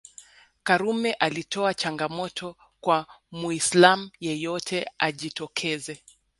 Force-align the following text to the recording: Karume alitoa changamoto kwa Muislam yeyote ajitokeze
Karume 0.63 1.13
alitoa 1.13 1.73
changamoto 1.73 2.55
kwa 2.81 3.07
Muislam 3.31 4.09
yeyote 4.19 4.91
ajitokeze 4.99 6.01